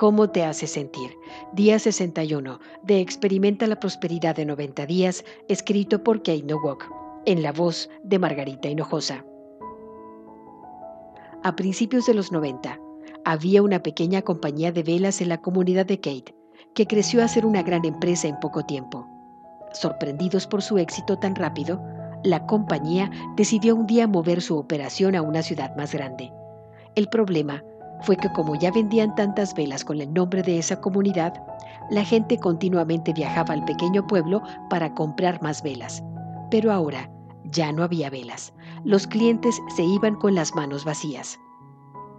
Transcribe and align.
¿Cómo 0.00 0.30
te 0.30 0.44
hace 0.44 0.66
sentir? 0.66 1.10
Día 1.52 1.78
61 1.78 2.58
de 2.82 3.00
Experimenta 3.00 3.66
la 3.66 3.78
Prosperidad 3.78 4.34
de 4.34 4.46
90 4.46 4.86
días, 4.86 5.26
escrito 5.46 6.02
por 6.02 6.20
Kate 6.20 6.42
Nowak, 6.42 6.90
en 7.26 7.42
la 7.42 7.52
voz 7.52 7.90
de 8.02 8.18
Margarita 8.18 8.70
Hinojosa. 8.70 9.26
A 11.44 11.54
principios 11.54 12.06
de 12.06 12.14
los 12.14 12.32
90, 12.32 12.80
había 13.26 13.60
una 13.60 13.82
pequeña 13.82 14.22
compañía 14.22 14.72
de 14.72 14.82
velas 14.82 15.20
en 15.20 15.28
la 15.28 15.42
comunidad 15.42 15.84
de 15.84 16.00
Kate, 16.00 16.34
que 16.74 16.86
creció 16.86 17.22
a 17.22 17.28
ser 17.28 17.44
una 17.44 17.62
gran 17.62 17.84
empresa 17.84 18.26
en 18.26 18.40
poco 18.40 18.64
tiempo. 18.64 19.06
Sorprendidos 19.74 20.46
por 20.46 20.62
su 20.62 20.78
éxito 20.78 21.18
tan 21.18 21.34
rápido, 21.34 21.78
la 22.24 22.46
compañía 22.46 23.10
decidió 23.36 23.76
un 23.76 23.86
día 23.86 24.06
mover 24.06 24.40
su 24.40 24.56
operación 24.56 25.14
a 25.14 25.20
una 25.20 25.42
ciudad 25.42 25.76
más 25.76 25.92
grande. 25.92 26.32
El 26.94 27.06
problema 27.08 27.62
fue 28.02 28.16
que 28.16 28.32
como 28.32 28.54
ya 28.54 28.70
vendían 28.70 29.14
tantas 29.14 29.54
velas 29.54 29.84
con 29.84 30.00
el 30.00 30.12
nombre 30.12 30.42
de 30.42 30.58
esa 30.58 30.80
comunidad, 30.80 31.34
la 31.90 32.04
gente 32.04 32.38
continuamente 32.38 33.12
viajaba 33.12 33.54
al 33.54 33.64
pequeño 33.64 34.06
pueblo 34.06 34.42
para 34.68 34.94
comprar 34.94 35.42
más 35.42 35.62
velas. 35.62 36.02
Pero 36.50 36.72
ahora 36.72 37.10
ya 37.44 37.72
no 37.72 37.82
había 37.82 38.10
velas. 38.10 38.52
Los 38.84 39.06
clientes 39.06 39.60
se 39.74 39.82
iban 39.82 40.14
con 40.16 40.34
las 40.34 40.54
manos 40.54 40.84
vacías. 40.84 41.38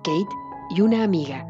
Kate 0.03 0.36
y 0.75 0.81
una 0.81 1.03
amiga 1.03 1.47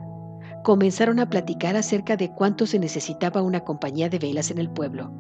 comenzaron 0.64 1.20
a 1.20 1.30
platicar 1.30 1.76
acerca 1.76 2.16
de 2.16 2.32
cuánto 2.34 2.66
se 2.66 2.80
necesitaba 2.80 3.42
una 3.42 3.62
compañía 3.62 4.10
de 4.10 4.20
velas 4.20 4.52
en 4.52 4.60
el 4.60 4.70
pueblo. 4.70 5.12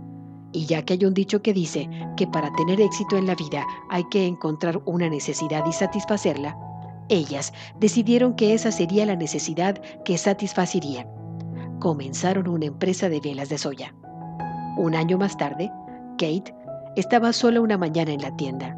Y 0.53 0.65
ya 0.65 0.83
que 0.83 0.93
hay 0.93 1.05
un 1.05 1.13
dicho 1.13 1.41
que 1.41 1.53
dice 1.53 1.89
que 2.17 2.27
para 2.27 2.51
tener 2.53 2.81
éxito 2.81 3.17
en 3.17 3.25
la 3.25 3.35
vida 3.35 3.65
hay 3.89 4.03
que 4.09 4.25
encontrar 4.25 4.81
una 4.85 5.09
necesidad 5.09 5.65
y 5.65 5.71
satisfacerla, 5.71 6.57
ellas 7.09 7.53
decidieron 7.79 8.35
que 8.35 8.53
esa 8.53 8.71
sería 8.71 9.05
la 9.05 9.15
necesidad 9.15 9.81
que 10.05 10.17
satisfacerían. 10.17 11.07
Comenzaron 11.79 12.47
una 12.47 12.65
empresa 12.65 13.09
de 13.09 13.19
velas 13.19 13.49
de 13.49 13.57
soya. 13.57 13.93
Un 14.77 14.95
año 14.95 15.17
más 15.17 15.35
tarde, 15.37 15.71
Kate 16.17 16.53
estaba 16.95 17.33
sola 17.33 17.61
una 17.61 17.77
mañana 17.77 18.11
en 18.11 18.21
la 18.21 18.35
tienda, 18.35 18.77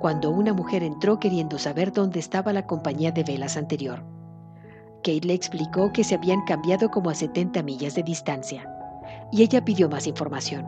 cuando 0.00 0.30
una 0.30 0.52
mujer 0.52 0.82
entró 0.82 1.18
queriendo 1.18 1.58
saber 1.58 1.92
dónde 1.92 2.20
estaba 2.20 2.52
la 2.52 2.66
compañía 2.66 3.12
de 3.12 3.24
velas 3.24 3.56
anterior. 3.56 4.02
Kate 5.02 5.26
le 5.26 5.34
explicó 5.34 5.92
que 5.92 6.04
se 6.04 6.14
habían 6.14 6.42
cambiado 6.44 6.90
como 6.90 7.10
a 7.10 7.14
70 7.14 7.62
millas 7.62 7.94
de 7.94 8.02
distancia, 8.02 8.68
y 9.32 9.42
ella 9.42 9.64
pidió 9.64 9.88
más 9.88 10.06
información. 10.06 10.66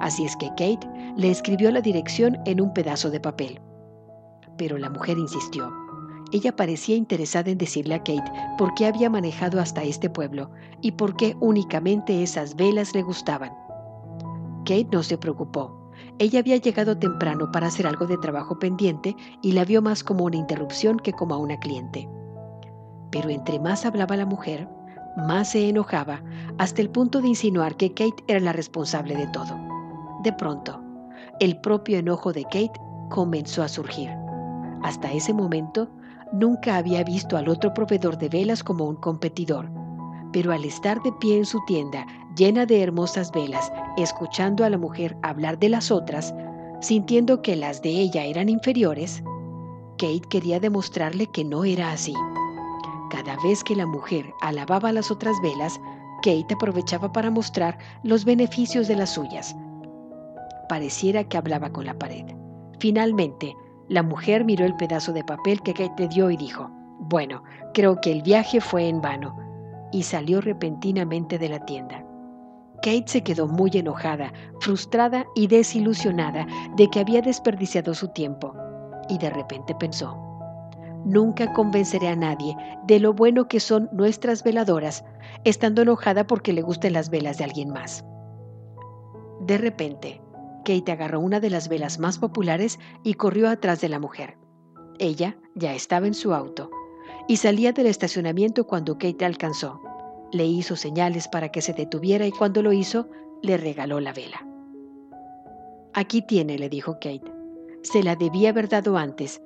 Así 0.00 0.24
es 0.24 0.36
que 0.36 0.48
Kate 0.50 0.88
le 1.16 1.30
escribió 1.30 1.70
la 1.70 1.80
dirección 1.80 2.38
en 2.44 2.60
un 2.60 2.72
pedazo 2.72 3.10
de 3.10 3.20
papel. 3.20 3.60
Pero 4.56 4.78
la 4.78 4.90
mujer 4.90 5.16
insistió. 5.16 5.81
Ella 6.32 6.56
parecía 6.56 6.96
interesada 6.96 7.50
en 7.50 7.58
decirle 7.58 7.94
a 7.94 7.98
Kate 7.98 8.32
por 8.56 8.72
qué 8.74 8.86
había 8.86 9.10
manejado 9.10 9.60
hasta 9.60 9.82
este 9.82 10.08
pueblo 10.08 10.50
y 10.80 10.92
por 10.92 11.14
qué 11.14 11.36
únicamente 11.40 12.22
esas 12.22 12.56
velas 12.56 12.94
le 12.94 13.02
gustaban. 13.02 13.52
Kate 14.64 14.88
no 14.90 15.02
se 15.02 15.18
preocupó. 15.18 15.92
Ella 16.18 16.40
había 16.40 16.56
llegado 16.56 16.96
temprano 16.96 17.52
para 17.52 17.66
hacer 17.66 17.86
algo 17.86 18.06
de 18.06 18.16
trabajo 18.16 18.58
pendiente 18.58 19.14
y 19.42 19.52
la 19.52 19.64
vio 19.64 19.82
más 19.82 20.02
como 20.02 20.24
una 20.24 20.36
interrupción 20.36 20.98
que 20.98 21.12
como 21.12 21.34
a 21.34 21.38
una 21.38 21.58
cliente. 21.58 22.08
Pero 23.10 23.28
entre 23.28 23.58
más 23.60 23.84
hablaba 23.84 24.16
la 24.16 24.24
mujer, 24.24 24.68
más 25.16 25.50
se 25.50 25.68
enojaba, 25.68 26.22
hasta 26.56 26.80
el 26.80 26.88
punto 26.88 27.20
de 27.20 27.28
insinuar 27.28 27.76
que 27.76 27.90
Kate 27.90 28.24
era 28.26 28.40
la 28.40 28.54
responsable 28.54 29.16
de 29.16 29.26
todo. 29.26 29.58
De 30.22 30.32
pronto, 30.32 30.80
el 31.40 31.60
propio 31.60 31.98
enojo 31.98 32.32
de 32.32 32.44
Kate 32.44 32.80
comenzó 33.10 33.62
a 33.62 33.68
surgir. 33.68 34.08
Hasta 34.82 35.12
ese 35.12 35.34
momento, 35.34 35.88
Nunca 36.32 36.76
había 36.76 37.04
visto 37.04 37.36
al 37.36 37.48
otro 37.48 37.74
proveedor 37.74 38.16
de 38.16 38.28
velas 38.28 38.64
como 38.64 38.84
un 38.84 38.96
competidor, 38.96 39.70
pero 40.32 40.52
al 40.52 40.64
estar 40.64 41.02
de 41.02 41.12
pie 41.12 41.36
en 41.36 41.44
su 41.44 41.62
tienda 41.66 42.06
llena 42.36 42.64
de 42.64 42.82
hermosas 42.82 43.30
velas, 43.32 43.70
escuchando 43.98 44.64
a 44.64 44.70
la 44.70 44.78
mujer 44.78 45.16
hablar 45.22 45.58
de 45.58 45.68
las 45.68 45.90
otras, 45.90 46.34
sintiendo 46.80 47.42
que 47.42 47.54
las 47.54 47.82
de 47.82 47.90
ella 47.90 48.24
eran 48.24 48.48
inferiores, 48.48 49.22
Kate 49.98 50.26
quería 50.28 50.58
demostrarle 50.58 51.26
que 51.26 51.44
no 51.44 51.64
era 51.64 51.92
así. 51.92 52.14
Cada 53.10 53.36
vez 53.44 53.62
que 53.62 53.76
la 53.76 53.86
mujer 53.86 54.32
alababa 54.40 54.90
las 54.90 55.10
otras 55.10 55.36
velas, 55.42 55.78
Kate 56.22 56.54
aprovechaba 56.54 57.12
para 57.12 57.30
mostrar 57.30 57.78
los 58.02 58.24
beneficios 58.24 58.88
de 58.88 58.96
las 58.96 59.10
suyas. 59.10 59.54
Pareciera 60.68 61.24
que 61.24 61.36
hablaba 61.36 61.70
con 61.70 61.84
la 61.84 61.98
pared. 61.98 62.24
Finalmente, 62.78 63.54
la 63.92 64.02
mujer 64.02 64.46
miró 64.46 64.64
el 64.64 64.74
pedazo 64.74 65.12
de 65.12 65.22
papel 65.22 65.60
que 65.60 65.74
Kate 65.74 66.04
le 66.04 66.08
dio 66.08 66.30
y 66.30 66.38
dijo, 66.38 66.70
bueno, 66.98 67.42
creo 67.74 68.00
que 68.00 68.10
el 68.10 68.22
viaje 68.22 68.58
fue 68.58 68.88
en 68.88 69.02
vano, 69.02 69.36
y 69.92 70.04
salió 70.04 70.40
repentinamente 70.40 71.38
de 71.38 71.50
la 71.50 71.62
tienda. 71.66 72.02
Kate 72.76 73.04
se 73.04 73.22
quedó 73.22 73.46
muy 73.46 73.70
enojada, 73.74 74.32
frustrada 74.60 75.26
y 75.34 75.46
desilusionada 75.46 76.46
de 76.74 76.88
que 76.88 77.00
había 77.00 77.20
desperdiciado 77.20 77.92
su 77.92 78.08
tiempo, 78.08 78.54
y 79.10 79.18
de 79.18 79.28
repente 79.28 79.74
pensó, 79.74 80.16
nunca 81.04 81.52
convenceré 81.52 82.08
a 82.08 82.16
nadie 82.16 82.56
de 82.86 82.98
lo 82.98 83.12
bueno 83.12 83.46
que 83.46 83.60
son 83.60 83.90
nuestras 83.92 84.42
veladoras, 84.42 85.04
estando 85.44 85.82
enojada 85.82 86.26
porque 86.26 86.54
le 86.54 86.62
gusten 86.62 86.94
las 86.94 87.10
velas 87.10 87.36
de 87.36 87.44
alguien 87.44 87.68
más. 87.68 88.06
De 89.42 89.58
repente, 89.58 90.22
Kate 90.62 90.92
agarró 90.92 91.20
una 91.20 91.40
de 91.40 91.50
las 91.50 91.68
velas 91.68 91.98
más 91.98 92.18
populares 92.18 92.78
y 93.02 93.14
corrió 93.14 93.48
atrás 93.48 93.80
de 93.80 93.88
la 93.88 93.98
mujer. 93.98 94.36
Ella 94.98 95.36
ya 95.54 95.74
estaba 95.74 96.06
en 96.06 96.14
su 96.14 96.34
auto 96.34 96.70
y 97.28 97.36
salía 97.36 97.72
del 97.72 97.86
estacionamiento 97.86 98.66
cuando 98.66 98.98
Kate 98.98 99.24
alcanzó. 99.24 99.80
Le 100.32 100.46
hizo 100.46 100.76
señales 100.76 101.28
para 101.28 101.50
que 101.50 101.60
se 101.60 101.72
detuviera 101.72 102.26
y 102.26 102.32
cuando 102.32 102.62
lo 102.62 102.72
hizo, 102.72 103.08
le 103.42 103.56
regaló 103.56 104.00
la 104.00 104.12
vela. 104.12 104.46
Aquí 105.94 106.22
tiene, 106.22 106.58
le 106.58 106.68
dijo 106.68 106.94
Kate. 106.94 107.30
Se 107.82 108.02
la 108.02 108.16
debía 108.16 108.50
haber 108.50 108.68
dado 108.68 108.96
antes, 108.96 109.42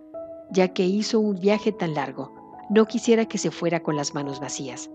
ya 0.50 0.68
que 0.68 0.84
hizo 0.84 1.18
un 1.18 1.40
viaje 1.40 1.72
tan 1.72 1.94
largo. 1.94 2.32
No 2.70 2.86
quisiera 2.86 3.26
que 3.26 3.38
se 3.38 3.50
fuera 3.50 3.82
con 3.82 3.96
las 3.96 4.14
manos 4.14 4.40
vacías. 4.40 4.90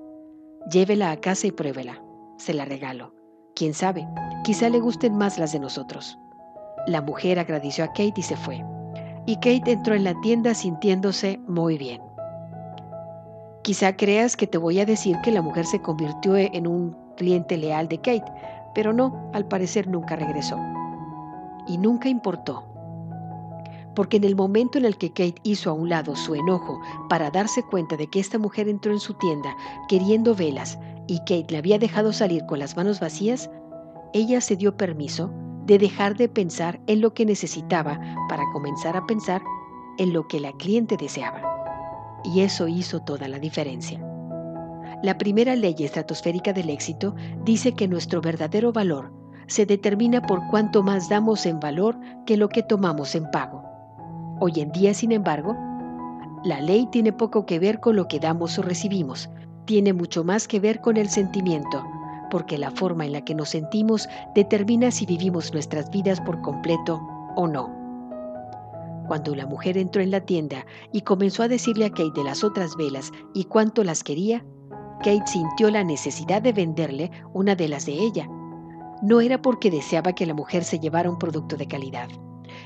Llévela 0.72 1.12
a 1.12 1.20
casa 1.20 1.48
y 1.48 1.52
pruébela. 1.52 2.02
Se 2.38 2.54
la 2.54 2.66
regalo. 2.66 3.14
Quién 3.62 3.76
sabe, 3.76 4.08
quizá 4.44 4.70
le 4.70 4.80
gusten 4.80 5.16
más 5.16 5.38
las 5.38 5.52
de 5.52 5.60
nosotros. 5.60 6.18
La 6.88 7.00
mujer 7.00 7.38
agradeció 7.38 7.84
a 7.84 7.90
Kate 7.90 8.14
y 8.16 8.24
se 8.24 8.36
fue. 8.36 8.66
Y 9.28 9.36
Kate 9.36 9.74
entró 9.74 9.94
en 9.94 10.04
la 10.04 10.20
tienda 10.22 10.56
sintiéndose 10.56 11.40
muy 11.48 11.78
bien. 11.78 12.02
Quizá 13.62 13.96
creas 13.96 14.36
que 14.36 14.48
te 14.48 14.58
voy 14.58 14.80
a 14.80 14.86
decir 14.88 15.16
que 15.22 15.30
la 15.30 15.44
mujer 15.44 15.68
se 15.68 15.80
convirtió 15.80 16.38
en 16.38 16.66
un 16.66 16.98
cliente 17.18 17.56
leal 17.56 17.88
de 17.88 17.98
Kate, 17.98 18.26
pero 18.74 18.94
no, 18.94 19.30
al 19.32 19.48
parecer 19.48 19.88
nunca 19.88 20.16
regresó. 20.16 20.58
Y 21.68 21.78
nunca 21.78 22.10
importó, 22.10 22.64
porque 23.94 24.18
en 24.18 24.24
el 24.24 24.36
momento 24.36 24.80
en 24.80 24.86
el 24.86 24.98
que 24.98 25.10
Kate 25.10 25.40
hizo 25.44 25.70
a 25.70 25.74
un 25.74 25.88
lado 25.88 26.16
su 26.16 26.34
enojo 26.34 26.80
para 27.10 27.30
darse 27.30 27.62
cuenta 27.62 27.96
de 27.96 28.08
que 28.08 28.22
esta 28.22 28.40
mujer 28.40 28.68
entró 28.68 28.92
en 28.92 29.00
su 29.00 29.14
tienda 29.14 29.56
queriendo 29.88 30.34
velas 30.34 30.80
y 31.12 31.20
Kate 31.20 31.48
le 31.50 31.58
había 31.58 31.78
dejado 31.78 32.14
salir 32.14 32.46
con 32.46 32.60
las 32.60 32.78
manos 32.78 33.02
vacías, 33.02 33.50
ella 34.14 34.40
se 34.40 34.56
dio 34.56 34.78
permiso 34.78 35.30
de 35.66 35.78
dejar 35.78 36.16
de 36.16 36.30
pensar 36.30 36.80
en 36.88 37.02
lo 37.02 37.14
que 37.14 37.26
necesitaba 37.26 38.00
para 38.30 38.44
comenzar 38.54 38.96
a 38.96 39.06
pensar 39.06 39.42
en 39.98 40.14
lo 40.14 40.30
que 40.30 40.40
la 40.40 40.54
cliente 40.54 40.96
deseaba. 40.96 41.42
Y 42.24 42.40
eso 42.40 42.70
hizo 42.70 43.02
toda 43.02 43.28
la 43.28 43.40
diferencia. 43.40 44.00
La 45.04 45.18
primera 45.18 45.54
ley 45.58 45.76
estratosférica 45.80 46.54
del 46.54 46.70
éxito 46.70 47.14
dice 47.44 47.74
que 47.74 47.90
nuestro 47.90 48.22
verdadero 48.22 48.72
valor 48.72 49.12
se 49.48 49.66
determina 49.66 50.22
por 50.22 50.40
cuánto 50.50 50.82
más 50.82 51.10
damos 51.10 51.46
en 51.46 51.60
valor 51.60 52.00
que 52.26 52.38
lo 52.38 52.48
que 52.48 52.64
tomamos 52.64 53.16
en 53.16 53.30
pago. 53.32 53.66
Hoy 54.40 54.62
en 54.62 54.72
día, 54.72 54.94
sin 54.94 55.12
embargo, 55.12 55.58
la 56.46 56.62
ley 56.62 56.88
tiene 56.90 57.12
poco 57.12 57.46
que 57.46 57.60
ver 57.60 57.82
con 57.82 57.98
lo 57.98 58.08
que 58.08 58.22
damos 58.22 58.58
o 58.58 58.62
recibimos, 58.62 59.30
tiene 59.66 59.94
mucho 59.94 60.24
más 60.24 60.48
que 60.48 60.60
ver 60.60 60.82
con 60.82 60.98
el 60.98 61.10
sentimiento, 61.10 61.84
porque 62.30 62.58
la 62.58 62.72
forma 62.72 63.06
en 63.06 63.12
la 63.12 63.24
que 63.24 63.36
nos 63.36 63.50
sentimos 63.50 64.08
determina 64.36 64.92
si 64.92 65.06
vivimos 65.06 65.54
nuestras 65.54 65.90
vidas 65.92 66.20
por 66.22 66.42
completo 66.42 67.02
o 67.36 67.48
no. 67.48 67.70
Cuando 69.08 69.36
la 69.36 69.46
mujer 69.46 69.78
entró 69.78 70.02
en 70.02 70.12
la 70.12 70.22
tienda 70.22 70.66
y 70.94 71.02
comenzó 71.02 71.44
a 71.44 71.48
decirle 71.48 71.86
a 71.86 71.90
Kate 71.90 72.12
de 72.16 72.24
las 72.24 72.44
otras 72.44 72.76
velas 72.78 73.12
y 73.34 73.44
cuánto 73.46 73.84
las 73.84 74.04
quería, 74.04 74.46
Kate 75.00 75.28
sintió 75.28 75.70
la 75.70 75.84
necesidad 75.84 76.42
de 76.42 76.54
venderle 76.54 77.12
una 77.34 77.56
de 77.56 77.68
las 77.68 77.86
de 77.86 77.94
ella. 77.94 78.28
No 79.02 79.20
era 79.20 79.42
porque 79.42 79.72
deseaba 79.72 80.14
que 80.14 80.26
la 80.26 80.34
mujer 80.34 80.64
se 80.64 80.80
llevara 80.80 81.10
un 81.10 81.18
producto 81.18 81.58
de 81.58 81.68
calidad, 81.68 82.08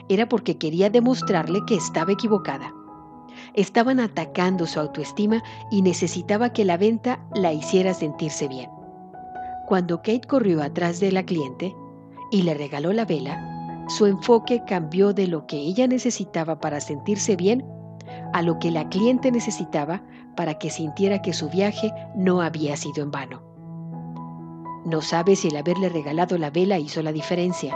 era 0.10 0.28
porque 0.28 0.58
quería 0.58 0.90
demostrarle 0.90 1.62
que 1.66 1.76
estaba 1.76 2.12
equivocada. 2.12 2.74
Estaban 3.56 4.00
atacando 4.00 4.66
su 4.66 4.80
autoestima 4.80 5.42
y 5.72 5.82
necesitaba 5.82 6.52
que 6.52 6.66
la 6.66 6.78
venta 6.78 7.20
la 7.34 7.54
hiciera 7.54 7.94
sentirse 7.94 8.48
bien. 8.48 8.70
Cuando 9.66 9.98
Kate 9.98 10.28
corrió 10.28 10.62
atrás 10.62 11.00
de 11.00 11.12
la 11.12 11.24
cliente 11.24 11.74
y 12.32 12.44
le 12.44 12.54
regaló 12.54 12.92
la 12.92 13.06
vela, 13.06 13.86
su 13.88 14.06
enfoque 14.08 14.62
cambió 14.68 15.14
de 15.14 15.28
lo 15.28 15.48
que 15.48 15.58
ella 15.58 15.88
necesitaba 15.88 16.60
para 16.60 16.82
sentirse 16.82 17.36
bien 17.36 17.66
a 18.34 18.42
lo 18.42 18.60
que 18.60 18.72
la 18.72 18.90
cliente 18.90 19.32
necesitaba 19.32 20.04
para 20.36 20.56
que 20.56 20.70
sintiera 20.70 21.22
que 21.22 21.34
su 21.34 21.50
viaje 21.50 21.92
no 22.16 22.42
había 22.42 22.76
sido 22.76 23.04
en 23.04 23.12
vano. 23.12 23.42
No 24.86 25.02
sabe 25.02 25.36
si 25.36 25.48
el 25.48 25.58
haberle 25.58 25.90
regalado 25.90 26.38
la 26.38 26.50
vela 26.50 26.78
hizo 26.78 27.02
la 27.02 27.12
diferencia, 27.12 27.76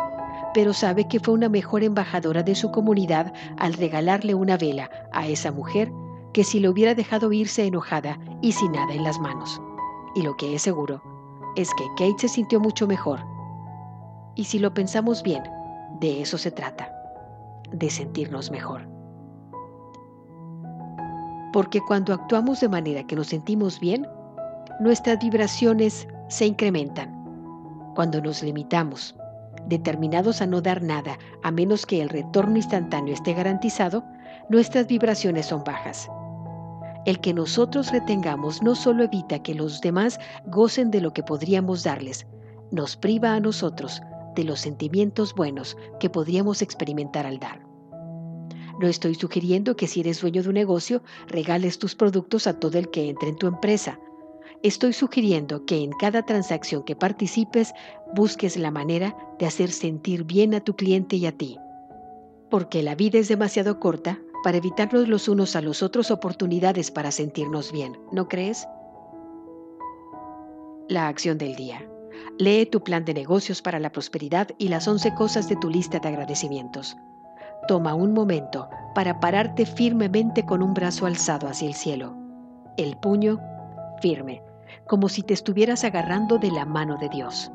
pero 0.54 0.74
sabe 0.74 1.08
que 1.08 1.20
fue 1.20 1.34
una 1.34 1.50
mejor 1.50 1.84
embajadora 1.84 2.44
de 2.44 2.56
su 2.56 2.72
comunidad 2.72 3.34
al 3.58 3.74
regalarle 3.74 4.34
una 4.34 4.58
vela 4.58 4.90
a 5.12 5.28
esa 5.28 5.52
mujer 5.52 5.92
que 6.34 6.44
si 6.44 6.60
le 6.60 6.70
hubiera 6.70 6.96
dejado 6.96 7.32
irse 7.32 7.66
enojada 7.66 8.20
y 8.42 8.52
sin 8.52 8.72
nada 8.72 8.94
en 8.94 9.04
las 9.04 9.20
manos. 9.20 9.62
Y 10.16 10.22
lo 10.22 10.36
que 10.38 10.56
es 10.56 10.62
seguro 10.62 11.02
es 11.56 11.74
que 11.76 11.86
Kate 11.98 12.20
se 12.20 12.28
sintió 12.28 12.60
mucho 12.60 12.88
mejor. 12.88 13.20
Y 14.36 14.46
si 14.46 14.60
lo 14.60 14.74
pensamos 14.74 15.24
bien, 15.24 15.44
de 16.00 16.22
eso 16.22 16.38
se 16.38 16.52
trata, 16.52 16.92
de 17.72 17.90
sentirnos 17.90 18.52
mejor. 18.52 18.88
Porque 21.52 21.82
cuando 21.82 22.14
actuamos 22.14 22.60
de 22.60 22.70
manera 22.70 23.06
que 23.06 23.16
nos 23.16 23.28
sentimos 23.28 23.80
bien, 23.80 24.08
nuestras 24.80 25.20
vibraciones 25.20 26.08
se 26.28 26.46
incrementan. 26.46 27.16
Cuando 27.96 28.22
nos 28.22 28.44
limitamos, 28.44 29.16
determinados 29.68 30.42
a 30.42 30.46
no 30.46 30.62
dar 30.62 30.82
nada 30.82 31.18
a 31.44 31.52
menos 31.52 31.86
que 31.86 32.02
el 32.02 32.10
retorno 32.10 32.58
instantáneo 32.58 33.14
esté 33.14 33.34
garantizado, 33.34 34.04
nuestras 34.50 34.88
vibraciones 34.88 35.48
son 35.48 35.64
bajas. 35.64 36.10
El 37.06 37.20
que 37.20 37.34
nosotros 37.34 37.92
retengamos 37.92 38.62
no 38.62 38.76
solo 38.76 39.04
evita 39.04 39.42
que 39.42 39.56
los 39.56 39.82
demás 39.82 40.20
gocen 40.46 40.92
de 40.92 41.02
lo 41.02 41.14
que 41.14 41.24
podríamos 41.24 41.84
darles, 41.84 42.28
nos 42.72 42.98
priva 42.98 43.34
a 43.34 43.40
nosotros 43.40 44.02
de 44.36 44.44
los 44.44 44.60
sentimientos 44.60 45.34
buenos 45.34 45.78
que 46.00 46.10
podríamos 46.10 46.62
experimentar 46.62 47.26
al 47.26 47.40
dar. 47.40 47.62
No 48.80 48.88
estoy 48.88 49.16
sugiriendo 49.16 49.76
que 49.76 49.88
si 49.88 50.00
eres 50.00 50.22
dueño 50.22 50.42
de 50.42 50.50
un 50.50 50.56
negocio, 50.56 51.04
regales 51.28 51.80
tus 51.80 51.96
productos 51.96 52.48
a 52.48 52.60
todo 52.60 52.78
el 52.78 52.90
que 52.90 53.10
entre 53.10 53.30
en 53.30 53.36
tu 53.36 53.48
empresa. 53.48 54.00
Estoy 54.62 54.92
sugiriendo 54.92 55.66
que 55.66 55.84
en 55.84 55.92
cada 55.94 56.24
transacción 56.24 56.84
que 56.84 56.96
participes 56.96 57.74
busques 58.14 58.58
la 58.58 58.72
manera 58.72 59.16
de 59.40 59.46
hacer 59.46 59.72
sentir 59.72 60.26
bien 60.26 60.54
a 60.54 60.60
tu 60.60 60.76
cliente 60.76 61.16
y 61.16 61.26
a 61.28 61.32
ti. 61.32 61.58
Porque 62.50 62.84
la 62.84 62.96
vida 62.96 63.20
es 63.20 63.30
demasiado 63.30 63.80
corta 63.80 64.20
para 64.44 64.58
evitarnos 64.58 65.08
los 65.08 65.30
unos 65.30 65.56
a 65.56 65.62
los 65.62 65.82
otros 65.82 66.12
oportunidades 66.12 66.92
para 66.92 67.12
sentirnos 67.12 67.72
bien, 67.72 67.98
¿no 68.12 68.28
crees? 68.28 68.68
La 70.90 71.08
acción 71.08 71.38
del 71.38 71.56
día. 71.56 71.88
Lee 72.38 72.66
tu 72.66 72.84
plan 72.84 73.06
de 73.06 73.14
negocios 73.14 73.62
para 73.62 73.80
la 73.80 73.94
prosperidad 73.94 74.50
y 74.58 74.68
las 74.68 74.90
11 74.90 75.14
cosas 75.14 75.48
de 75.48 75.56
tu 75.56 75.70
lista 75.70 76.00
de 76.00 76.10
agradecimientos. 76.10 76.98
Toma 77.70 77.94
un 77.94 78.14
momento 78.14 78.68
para 78.94 79.22
pararte 79.22 79.66
firmemente 79.66 80.46
con 80.46 80.62
un 80.62 80.74
brazo 80.74 81.06
alzado 81.06 81.48
hacia 81.48 81.68
el 81.68 81.76
cielo, 81.76 82.14
el 82.78 82.98
puño 82.98 83.40
firme, 84.02 84.42
como 84.88 85.10
si 85.10 85.24
te 85.24 85.34
estuvieras 85.34 85.84
agarrando 85.84 86.38
de 86.38 86.52
la 86.52 86.66
mano 86.66 86.98
de 86.98 87.10
Dios. 87.10 87.52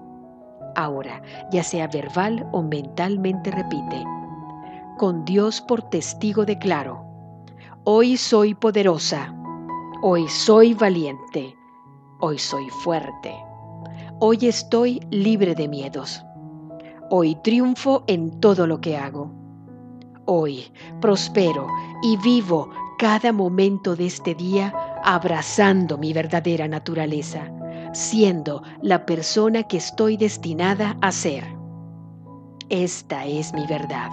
Ahora, 0.76 1.22
ya 1.52 1.62
sea 1.62 1.86
verbal 1.88 2.48
o 2.52 2.62
mentalmente 2.62 3.50
repite, 3.50 4.04
con 4.98 5.24
Dios 5.24 5.60
por 5.60 5.82
testigo 5.82 6.44
declaro, 6.44 7.04
hoy 7.84 8.16
soy 8.16 8.54
poderosa, 8.54 9.34
hoy 10.02 10.28
soy 10.28 10.74
valiente, 10.74 11.56
hoy 12.20 12.38
soy 12.38 12.68
fuerte, 12.70 13.34
hoy 14.20 14.46
estoy 14.46 15.00
libre 15.10 15.54
de 15.54 15.68
miedos, 15.68 16.24
hoy 17.10 17.36
triunfo 17.36 18.04
en 18.06 18.40
todo 18.40 18.66
lo 18.66 18.80
que 18.80 18.96
hago 18.96 19.44
hoy, 20.26 20.72
prospero 21.00 21.66
y 22.02 22.16
vivo 22.18 22.70
cada 22.98 23.32
momento 23.32 23.96
de 23.96 24.06
este 24.06 24.34
día 24.34 24.72
abrazando 25.04 25.98
mi 25.98 26.12
verdadera 26.12 26.66
naturaleza, 26.66 27.50
siendo 27.92 28.62
la 28.82 29.06
persona 29.06 29.62
que 29.64 29.76
estoy 29.76 30.16
destinada 30.16 30.96
a 31.02 31.12
ser. 31.12 31.44
Esta 32.70 33.26
es 33.26 33.52
mi 33.52 33.66
verdad. 33.66 34.10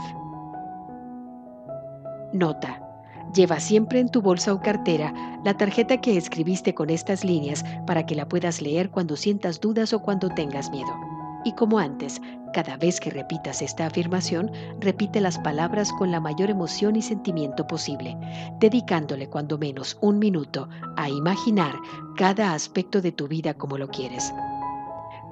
Nota. 2.33 2.87
Lleva 3.33 3.61
siempre 3.61 4.01
en 4.01 4.09
tu 4.09 4.21
bolsa 4.21 4.53
o 4.53 4.59
cartera 4.59 5.13
la 5.45 5.55
tarjeta 5.55 6.01
que 6.01 6.17
escribiste 6.17 6.73
con 6.73 6.89
estas 6.89 7.23
líneas 7.23 7.63
para 7.87 8.05
que 8.05 8.13
la 8.13 8.27
puedas 8.27 8.61
leer 8.61 8.89
cuando 8.91 9.15
sientas 9.15 9.61
dudas 9.61 9.93
o 9.93 10.01
cuando 10.01 10.29
tengas 10.29 10.69
miedo. 10.69 11.10
Y 11.43 11.53
como 11.53 11.79
antes, 11.79 12.21
cada 12.53 12.75
vez 12.77 12.99
que 12.99 13.09
repitas 13.09 13.61
esta 13.61 13.85
afirmación, 13.85 14.51
repite 14.79 15.21
las 15.21 15.39
palabras 15.39 15.91
con 15.93 16.11
la 16.11 16.19
mayor 16.19 16.49
emoción 16.49 16.95
y 16.95 17.01
sentimiento 17.01 17.65
posible, 17.65 18.17
dedicándole 18.59 19.29
cuando 19.29 19.57
menos 19.57 19.97
un 20.01 20.19
minuto 20.19 20.67
a 20.97 21.09
imaginar 21.09 21.73
cada 22.17 22.53
aspecto 22.53 23.01
de 23.01 23.11
tu 23.11 23.27
vida 23.27 23.53
como 23.53 23.77
lo 23.77 23.87
quieres. 23.87 24.33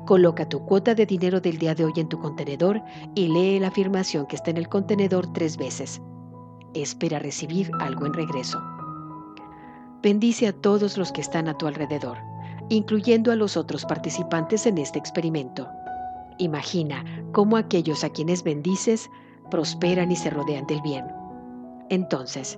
Coloca 0.05 0.47
tu 0.47 0.65
cuota 0.65 0.95
de 0.95 1.05
dinero 1.05 1.41
del 1.41 1.59
día 1.59 1.75
de 1.75 1.85
hoy 1.85 1.93
en 1.97 2.09
tu 2.09 2.19
contenedor 2.19 2.81
y 3.15 3.27
lee 3.27 3.59
la 3.59 3.67
afirmación 3.67 4.25
que 4.25 4.37
está 4.37 4.49
en 4.49 4.57
el 4.57 4.69
contenedor 4.69 5.31
tres 5.33 5.57
veces. 5.57 6.01
Espera 6.73 7.19
recibir 7.19 7.69
algo 7.79 8.05
en 8.05 8.13
regreso. 8.13 8.59
Bendice 10.01 10.47
a 10.47 10.53
todos 10.53 10.97
los 10.97 11.11
que 11.11 11.21
están 11.21 11.49
a 11.49 11.57
tu 11.57 11.67
alrededor, 11.67 12.17
incluyendo 12.69 13.31
a 13.31 13.35
los 13.35 13.57
otros 13.57 13.85
participantes 13.85 14.65
en 14.65 14.77
este 14.77 14.97
experimento. 14.97 15.67
Imagina 16.39 17.03
cómo 17.33 17.57
aquellos 17.57 18.05
a 18.05 18.09
quienes 18.09 18.43
bendices 18.43 19.11
prosperan 19.51 20.09
y 20.09 20.15
se 20.15 20.29
rodean 20.29 20.65
del 20.67 20.81
bien. 20.81 21.05
Entonces, 21.89 22.57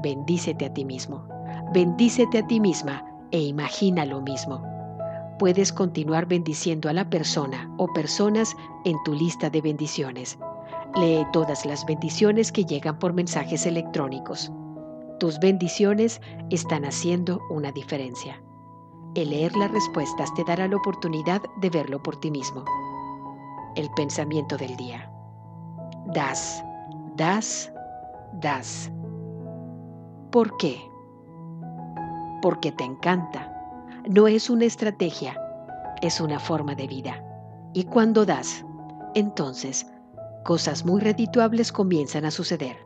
bendícete 0.00 0.66
a 0.66 0.72
ti 0.72 0.84
mismo, 0.84 1.26
bendícete 1.74 2.38
a 2.38 2.46
ti 2.46 2.60
misma 2.60 3.04
e 3.32 3.40
imagina 3.40 4.04
lo 4.04 4.20
mismo. 4.20 4.62
Puedes 5.40 5.72
continuar 5.72 6.26
bendiciendo 6.26 6.88
a 6.88 6.92
la 6.92 7.10
persona 7.10 7.68
o 7.78 7.92
personas 7.92 8.54
en 8.84 8.96
tu 9.04 9.12
lista 9.12 9.50
de 9.50 9.60
bendiciones. 9.60 10.38
Lee 10.94 11.26
todas 11.32 11.66
las 11.66 11.84
bendiciones 11.86 12.52
que 12.52 12.64
llegan 12.64 13.00
por 13.00 13.12
mensajes 13.12 13.66
electrónicos. 13.66 14.52
Tus 15.18 15.40
bendiciones 15.40 16.20
están 16.50 16.84
haciendo 16.84 17.40
una 17.50 17.72
diferencia. 17.72 18.40
El 19.16 19.30
leer 19.30 19.56
las 19.56 19.72
respuestas 19.72 20.32
te 20.34 20.44
dará 20.44 20.68
la 20.68 20.76
oportunidad 20.76 21.42
de 21.60 21.70
verlo 21.70 22.00
por 22.00 22.20
ti 22.20 22.30
mismo 22.30 22.64
el 23.76 23.90
pensamiento 23.90 24.56
del 24.56 24.76
día. 24.76 25.10
Das, 26.06 26.64
das, 27.16 27.72
das. 28.40 28.90
¿Por 30.30 30.56
qué? 30.56 30.80
Porque 32.42 32.72
te 32.72 32.84
encanta. 32.84 33.46
No 34.08 34.26
es 34.28 34.48
una 34.48 34.64
estrategia, 34.64 35.38
es 36.00 36.20
una 36.20 36.38
forma 36.38 36.74
de 36.74 36.86
vida. 36.86 37.22
Y 37.74 37.84
cuando 37.84 38.24
das, 38.24 38.64
entonces 39.14 39.86
cosas 40.44 40.84
muy 40.84 41.00
redituables 41.00 41.70
comienzan 41.70 42.24
a 42.24 42.30
suceder. 42.30 42.76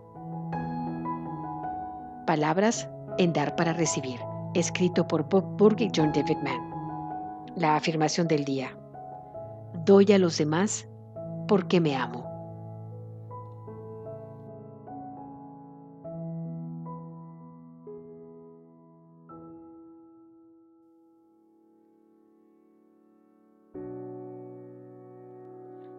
Palabras 2.26 2.88
en 3.18 3.32
dar 3.32 3.54
para 3.54 3.72
recibir, 3.72 4.18
escrito 4.54 5.06
por 5.06 5.28
Bob 5.28 5.56
Burke 5.56 5.84
y 5.84 5.90
John 5.94 6.12
David 6.12 6.38
Mann. 6.42 7.54
La 7.56 7.76
afirmación 7.76 8.26
del 8.26 8.44
día 8.44 8.76
doy 9.84 10.12
a 10.12 10.18
los 10.18 10.38
demás 10.38 10.88
porque 11.48 11.80
me 11.80 11.96
amo. 11.96 12.24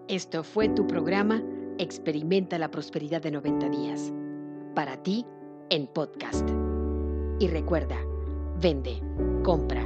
Esto 0.08 0.44
fue 0.44 0.70
tu 0.70 0.88
programa 0.88 1.44
Experimenta 1.78 2.58
la 2.58 2.72
Prosperidad 2.72 3.22
de 3.22 3.32
90 3.32 3.70
días. 3.70 4.14
Para 4.74 4.96
ti, 5.04 5.26
en 5.70 5.88
podcast. 5.88 6.48
Y 7.40 7.48
recuerda, 7.48 7.98
vende, 8.62 9.02
compra, 9.44 9.86